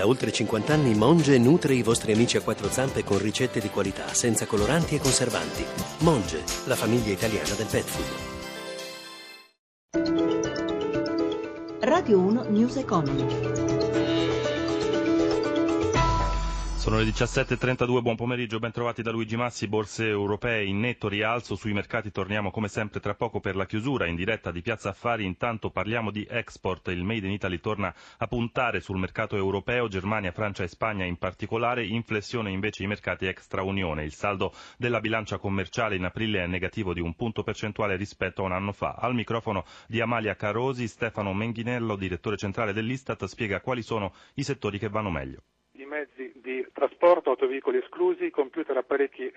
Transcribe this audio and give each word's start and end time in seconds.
Da 0.00 0.06
oltre 0.06 0.32
50 0.32 0.72
anni 0.72 0.94
Monge 0.94 1.36
nutre 1.36 1.74
i 1.74 1.82
vostri 1.82 2.12
amici 2.12 2.38
a 2.38 2.40
quattro 2.40 2.70
zampe 2.70 3.04
con 3.04 3.18
ricette 3.18 3.60
di 3.60 3.68
qualità, 3.68 4.14
senza 4.14 4.46
coloranti 4.46 4.94
e 4.94 4.98
conservanti. 4.98 5.62
Monge, 5.98 6.42
la 6.64 6.74
famiglia 6.74 7.12
italiana 7.12 7.52
del 7.54 7.66
pet 7.66 7.84
food. 7.84 8.06
Radio 11.80 12.18
1 12.18 12.44
News 12.48 12.76
Economy. 12.76 13.69
Sono 16.80 16.96
le 16.96 17.04
17.32, 17.04 18.00
buon 18.00 18.16
pomeriggio, 18.16 18.58
ben 18.58 18.72
trovati 18.72 19.02
da 19.02 19.10
Luigi 19.10 19.36
Massi, 19.36 19.68
borse 19.68 20.08
europee 20.08 20.64
in 20.64 20.80
netto 20.80 21.08
rialzo, 21.08 21.54
sui 21.54 21.74
mercati 21.74 22.10
torniamo 22.10 22.50
come 22.50 22.68
sempre 22.68 23.00
tra 23.00 23.12
poco 23.14 23.38
per 23.38 23.54
la 23.54 23.66
chiusura 23.66 24.06
in 24.06 24.14
diretta 24.16 24.50
di 24.50 24.62
Piazza 24.62 24.88
Affari, 24.88 25.26
intanto 25.26 25.68
parliamo 25.68 26.10
di 26.10 26.26
export, 26.26 26.88
il 26.88 27.04
Made 27.04 27.26
in 27.26 27.34
Italy 27.34 27.60
torna 27.60 27.94
a 28.16 28.26
puntare 28.26 28.80
sul 28.80 28.96
mercato 28.96 29.36
europeo, 29.36 29.88
Germania, 29.88 30.32
Francia 30.32 30.62
e 30.62 30.68
Spagna 30.68 31.04
in 31.04 31.18
particolare, 31.18 31.84
in 31.84 32.02
flessione 32.02 32.50
invece 32.50 32.82
i 32.82 32.86
mercati 32.86 33.26
extra 33.26 33.62
Unione, 33.62 34.04
il 34.04 34.14
saldo 34.14 34.54
della 34.78 35.00
bilancia 35.00 35.36
commerciale 35.36 35.96
in 35.96 36.04
aprile 36.04 36.44
è 36.44 36.46
negativo 36.46 36.94
di 36.94 37.00
un 37.02 37.14
punto 37.14 37.42
percentuale 37.42 37.96
rispetto 37.96 38.40
a 38.40 38.46
un 38.46 38.52
anno 38.52 38.72
fa. 38.72 38.92
Al 38.98 39.12
microfono 39.12 39.66
di 39.86 40.00
Amalia 40.00 40.34
Carosi, 40.34 40.88
Stefano 40.88 41.34
Menghinello, 41.34 41.94
direttore 41.96 42.38
centrale 42.38 42.72
dell'Istat, 42.72 43.22
spiega 43.26 43.60
quali 43.60 43.82
sono 43.82 44.14
i 44.36 44.42
settori 44.42 44.78
che 44.78 44.88
vanno 44.88 45.10
meglio 45.10 45.42
trasporto, 46.80 47.28
autoveicoli 47.28 47.76
esclusi, 47.76 48.30
computer, 48.30 48.74
apparecchi 48.78 49.30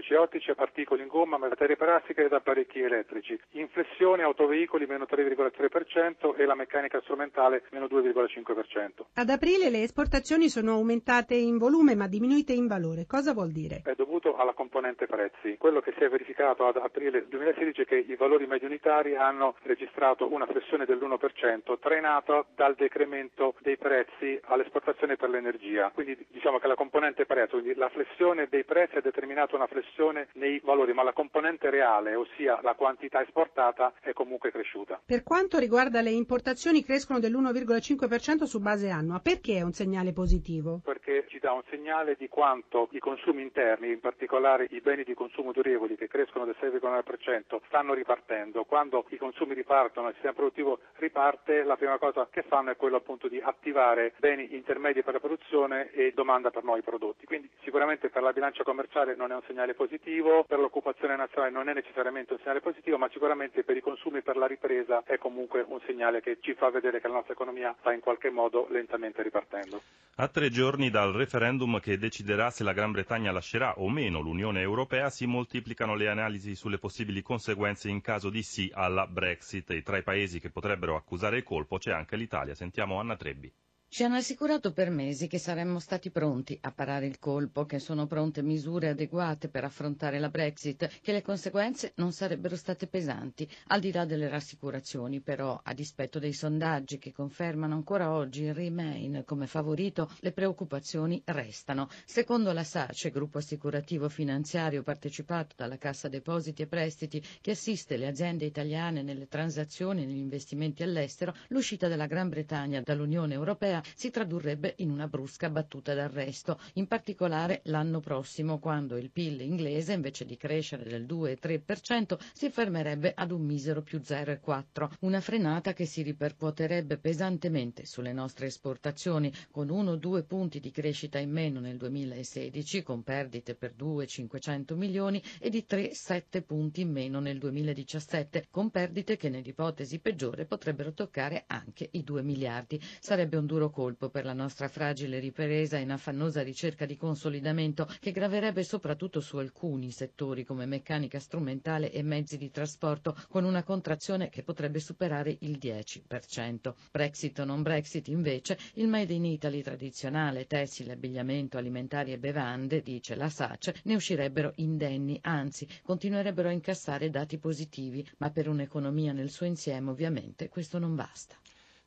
elettronici 0.00 0.12
e 0.12 0.16
ottici, 0.16 0.52
articoli 0.56 1.02
in 1.02 1.08
gomma, 1.08 1.38
materie 1.38 1.76
plastiche 1.76 2.24
ed 2.24 2.32
apparecchi 2.32 2.80
elettrici. 2.80 3.38
Inflessione, 3.52 4.22
autoveicoli 4.22 4.86
meno 4.86 5.06
3,3% 5.08 6.36
e 6.36 6.44
la 6.44 6.54
meccanica 6.54 7.00
strumentale 7.02 7.62
meno 7.70 7.86
2,5%. 7.86 9.04
Ad 9.14 9.28
aprile 9.28 9.70
le 9.70 9.82
esportazioni 9.82 10.48
sono 10.48 10.72
aumentate 10.72 11.34
in 11.34 11.58
volume 11.58 11.94
ma 11.94 12.08
diminuite 12.08 12.52
in 12.52 12.66
valore. 12.66 13.06
Cosa 13.06 13.32
vuol 13.32 13.50
dire? 13.50 13.82
È 13.84 13.94
dovuto 13.94 14.36
alla 14.36 14.52
componente 14.52 15.06
prezzi. 15.06 15.56
Quello 15.58 15.80
che 15.80 15.92
si 15.96 16.04
è 16.04 16.08
verificato 16.08 16.66
ad 16.66 16.76
aprile 16.76 17.26
2016 17.28 17.82
è 17.82 17.84
che 17.84 17.96
i 17.96 18.16
valori 18.16 18.46
medio 18.46 18.66
unitari 18.66 19.16
hanno 19.16 19.54
registrato 19.62 20.32
una 20.32 20.46
flessione 20.46 20.84
dell'1% 20.84 21.78
trainata 21.78 22.44
dal 22.54 22.74
decremento 22.74 23.54
dei 23.60 23.76
prezzi 23.76 24.38
all'esportazione 24.44 25.16
per 25.16 25.28
l'energia. 25.28 25.90
Quindi 25.92 26.16
diciamo 26.30 26.58
che 26.58 26.66
la 26.66 26.74
componente 26.74 27.26
prezzo, 27.26 27.58
quindi 27.58 27.74
la 27.74 27.88
flessione 27.88 28.46
dei 28.48 28.64
prezzi 28.64 28.96
ha 28.96 29.00
determinato 29.00 29.56
una 29.56 29.66
flessione 29.66 29.89
nei 30.34 30.60
valori, 30.64 30.92
ma 30.92 31.02
la 31.02 31.12
componente 31.12 31.70
reale, 31.70 32.14
ossia 32.14 32.58
la 32.62 32.74
quantità 32.74 33.22
esportata, 33.22 33.92
è 34.00 34.12
comunque 34.12 34.50
cresciuta. 34.50 35.00
Per 35.04 35.22
quanto 35.22 35.58
riguarda 35.58 36.00
le 36.00 36.10
importazioni 36.10 36.84
crescono 36.84 37.18
dell'1,5% 37.18 38.44
su 38.44 38.60
base 38.60 38.90
annua, 38.90 39.20
perché 39.20 39.56
è 39.56 39.62
un 39.62 39.72
segnale 39.72 40.12
positivo? 40.12 40.80
Perché 40.84 41.26
ci 41.28 41.38
dà 41.38 41.52
un 41.52 41.62
segnale 41.68 42.16
di 42.18 42.28
quanto 42.28 42.88
i 42.92 42.98
consumi 42.98 43.42
interni, 43.42 43.90
in 43.90 44.00
particolare 44.00 44.66
i 44.70 44.80
beni 44.80 45.04
di 45.04 45.14
consumo 45.14 45.52
durevoli 45.52 45.96
che 45.96 46.08
crescono 46.08 46.44
del 46.44 46.56
6,9%, 46.60 47.60
stanno 47.66 47.94
ripartendo. 47.94 48.64
Quando 48.64 49.04
i 49.10 49.16
consumi 49.16 49.54
ripartono, 49.54 50.08
il 50.08 50.14
sistema 50.14 50.34
produttivo 50.34 50.78
riparte, 50.96 51.62
la 51.64 51.76
prima 51.76 51.98
cosa 51.98 52.28
che 52.30 52.42
fanno 52.42 52.70
è 52.70 52.76
quello 52.76 52.96
appunto 52.96 53.28
di 53.28 53.40
attivare 53.42 54.14
beni 54.18 54.54
intermedi 54.54 55.02
per 55.02 55.14
la 55.14 55.20
produzione 55.20 55.90
e 55.92 56.12
domanda 56.14 56.50
per 56.50 56.64
nuovi 56.64 56.82
prodotti. 56.82 57.26
Quindi 57.26 57.50
sicuramente 57.62 58.08
per 58.08 58.22
la 58.22 58.32
bilancia 58.32 58.62
commerciale 58.62 59.14
non 59.14 59.30
è 59.30 59.34
un 59.34 59.42
segnale 59.46 59.74
positivo, 59.80 60.44
per 60.44 60.58
l'occupazione 60.58 61.16
nazionale 61.16 61.50
non 61.50 61.70
è 61.70 61.72
necessariamente 61.72 62.34
un 62.34 62.38
segnale 62.40 62.60
positivo, 62.60 62.98
ma 62.98 63.08
sicuramente 63.08 63.64
per 63.64 63.78
i 63.78 63.80
consumi 63.80 64.18
e 64.18 64.22
per 64.22 64.36
la 64.36 64.46
ripresa 64.46 65.02
è 65.06 65.16
comunque 65.16 65.64
un 65.66 65.80
segnale 65.86 66.20
che 66.20 66.36
ci 66.42 66.52
fa 66.52 66.68
vedere 66.68 67.00
che 67.00 67.08
la 67.08 67.14
nostra 67.14 67.32
economia 67.32 67.74
sta 67.80 67.90
in 67.94 68.00
qualche 68.00 68.28
modo 68.28 68.66
lentamente 68.68 69.22
ripartendo. 69.22 69.80
A 70.16 70.28
tre 70.28 70.50
giorni 70.50 70.90
dal 70.90 71.14
referendum 71.14 71.80
che 71.80 71.96
deciderà 71.96 72.50
se 72.50 72.62
la 72.62 72.74
Gran 72.74 72.92
Bretagna 72.92 73.32
lascerà 73.32 73.78
o 73.78 73.88
meno 73.88 74.20
l'Unione 74.20 74.60
Europea 74.60 75.08
si 75.08 75.24
moltiplicano 75.24 75.94
le 75.94 76.08
analisi 76.08 76.54
sulle 76.54 76.76
possibili 76.76 77.22
conseguenze 77.22 77.88
in 77.88 78.02
caso 78.02 78.28
di 78.28 78.42
sì 78.42 78.70
alla 78.74 79.06
Brexit 79.06 79.70
e 79.70 79.80
tra 79.80 79.96
i 79.96 80.02
paesi 80.02 80.40
che 80.40 80.50
potrebbero 80.50 80.94
accusare 80.94 81.38
il 81.38 81.42
colpo 81.42 81.78
c'è 81.78 81.92
anche 81.92 82.16
l'Italia. 82.16 82.54
Sentiamo 82.54 83.00
Anna 83.00 83.16
Trebbi. 83.16 83.50
Ci 83.92 84.04
hanno 84.04 84.14
assicurato 84.18 84.72
per 84.72 84.88
mesi 84.88 85.26
che 85.26 85.38
saremmo 85.38 85.80
stati 85.80 86.10
pronti 86.10 86.56
a 86.62 86.70
parare 86.70 87.06
il 87.06 87.18
colpo, 87.18 87.66
che 87.66 87.80
sono 87.80 88.06
pronte 88.06 88.40
misure 88.40 88.88
adeguate 88.90 89.48
per 89.48 89.64
affrontare 89.64 90.20
la 90.20 90.28
Brexit, 90.28 91.00
che 91.02 91.10
le 91.10 91.22
conseguenze 91.22 91.90
non 91.96 92.12
sarebbero 92.12 92.54
state 92.54 92.86
pesanti. 92.86 93.48
Al 93.66 93.80
di 93.80 93.90
là 93.90 94.04
delle 94.04 94.28
rassicurazioni, 94.28 95.18
però, 95.18 95.60
a 95.64 95.74
dispetto 95.74 96.20
dei 96.20 96.32
sondaggi 96.32 97.00
che 97.00 97.12
confermano 97.12 97.74
ancora 97.74 98.12
oggi 98.12 98.44
il 98.44 98.54
Remain 98.54 99.24
come 99.26 99.48
favorito, 99.48 100.08
le 100.20 100.30
preoccupazioni 100.30 101.20
restano. 101.24 101.88
Secondo 102.04 102.52
la 102.52 102.62
SACE, 102.64 103.10
gruppo 103.10 103.38
assicurativo 103.38 104.08
finanziario 104.08 104.84
partecipato 104.84 105.56
dalla 105.56 105.78
Cassa 105.78 106.06
Depositi 106.08 106.62
e 106.62 106.68
Prestiti, 106.68 107.20
che 107.40 107.50
assiste 107.50 107.96
le 107.96 108.06
aziende 108.06 108.44
italiane 108.44 109.02
nelle 109.02 109.26
transazioni 109.26 110.04
e 110.04 110.06
negli 110.06 110.18
investimenti 110.18 110.84
all'estero, 110.84 111.34
l'uscita 111.48 111.88
della 111.88 112.06
Gran 112.06 112.28
Bretagna 112.28 112.80
dall'Unione 112.82 113.34
Europea 113.34 113.78
si 113.94 114.10
tradurrebbe 114.10 114.74
in 114.78 114.90
una 114.90 115.08
brusca 115.08 115.50
battuta 115.50 115.94
d'arresto, 115.94 116.58
in 116.74 116.86
particolare 116.86 117.60
l'anno 117.64 118.00
prossimo 118.00 118.58
quando 118.58 118.96
il 118.96 119.10
PIL 119.10 119.40
inglese 119.40 119.92
invece 119.92 120.24
di 120.24 120.36
crescere 120.36 120.84
del 120.84 121.04
2,3% 121.04 122.18
si 122.32 122.50
fermerebbe 122.50 123.12
ad 123.14 123.30
un 123.30 123.42
misero 123.42 123.82
più 123.82 123.98
0,4%, 123.98 124.90
una 125.00 125.20
frenata 125.20 125.72
che 125.72 125.86
si 125.86 126.02
ripercuoterebbe 126.02 126.98
pesantemente 126.98 127.84
sulle 127.86 128.12
nostre 128.12 128.46
esportazioni 128.46 129.32
con 129.50 129.68
1-2 129.68 130.24
punti 130.26 130.60
di 130.60 130.70
crescita 130.70 131.18
in 131.18 131.30
meno 131.30 131.60
nel 131.60 131.76
2016 131.76 132.82
con 132.82 133.02
perdite 133.02 133.54
per 133.54 133.72
2,500 133.74 134.76
milioni 134.76 135.22
e 135.38 135.50
di 135.50 135.64
3-7 135.68 136.42
punti 136.42 136.82
in 136.82 136.90
meno 136.90 137.20
nel 137.20 137.38
2017 137.38 138.46
con 138.50 138.70
perdite 138.70 139.16
che 139.16 139.28
nell'ipotesi 139.28 139.98
peggiore 139.98 140.44
potrebbero 140.44 140.92
toccare 140.92 141.44
anche 141.46 141.88
i 141.92 142.02
2 142.02 142.22
miliardi. 142.22 142.80
Sarebbe 143.00 143.36
un 143.36 143.46
duro 143.46 143.69
colpo 143.70 144.10
per 144.10 144.24
la 144.24 144.32
nostra 144.32 144.68
fragile 144.68 145.18
ripresa 145.18 145.78
in 145.78 145.90
affannosa 145.90 146.42
ricerca 146.42 146.86
di 146.86 146.96
consolidamento 146.96 147.88
che 148.00 148.12
graverebbe 148.12 148.62
soprattutto 148.62 149.20
su 149.20 149.36
alcuni 149.38 149.90
settori 149.90 150.44
come 150.44 150.66
meccanica 150.66 151.18
strumentale 151.18 151.90
e 151.90 152.02
mezzi 152.02 152.36
di 152.36 152.50
trasporto 152.50 153.16
con 153.28 153.44
una 153.44 153.62
contrazione 153.62 154.28
che 154.28 154.42
potrebbe 154.42 154.80
superare 154.80 155.36
il 155.40 155.58
10%. 155.60 156.74
Brexit 156.90 157.38
o 157.38 157.44
non 157.44 157.62
Brexit 157.62 158.08
invece, 158.08 158.58
il 158.74 158.88
Made 158.88 159.12
in 159.12 159.24
Italy 159.24 159.62
tradizionale, 159.62 160.46
tessile, 160.46 160.92
abbigliamento, 160.92 161.56
alimentari 161.58 162.12
e 162.12 162.18
bevande, 162.18 162.82
dice 162.82 163.14
la 163.14 163.28
SACE, 163.28 163.76
ne 163.84 163.94
uscirebbero 163.94 164.52
indenni, 164.56 165.18
anzi 165.22 165.66
continuerebbero 165.82 166.48
a 166.48 166.52
incassare 166.52 167.10
dati 167.10 167.38
positivi, 167.38 168.06
ma 168.18 168.30
per 168.30 168.48
un'economia 168.48 169.12
nel 169.12 169.30
suo 169.30 169.46
insieme 169.46 169.90
ovviamente 169.90 170.48
questo 170.48 170.78
non 170.78 170.94
basta. 170.94 171.36